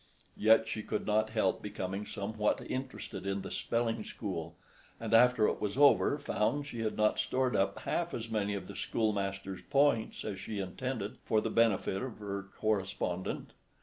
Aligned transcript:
Yet 0.35 0.67
she 0.67 0.81
could 0.81 1.05
not 1.05 1.29
help 1.29 1.61
becoming 1.61 2.07
somewhat 2.07 2.59
interested 2.67 3.27
in 3.27 3.43
the 3.43 3.51
spelling 3.51 4.03
school, 4.03 4.55
and 4.99 5.13
after 5.13 5.47
it 5.47 5.61
was 5.61 5.77
over 5.77 6.17
found 6.17 6.65
she 6.65 6.79
had 6.79 6.97
not 6.97 7.19
stored 7.19 7.55
up 7.55 7.77
half 7.77 8.11
as 8.15 8.27
many 8.27 8.55
of 8.55 8.65
the 8.67 8.75
schoolmaster's 8.75 9.61
points 9.69 10.25
as 10.25 10.39
she 10.39 10.57
intended, 10.57 11.19
for 11.23 11.39
the 11.39 11.51
benefit 11.51 12.01
of 12.01 12.17
her 12.17 12.47
correspondent. 12.59 13.53